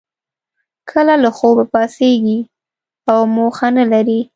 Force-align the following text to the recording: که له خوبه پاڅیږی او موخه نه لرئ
که 0.89 0.99
له 1.23 1.29
خوبه 1.37 1.63
پاڅیږی 1.71 2.37
او 3.11 3.19
موخه 3.35 3.67
نه 3.75 3.83
لرئ 3.91 4.21